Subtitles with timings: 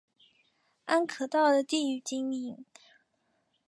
[0.85, 2.65] 安可道的地域经营。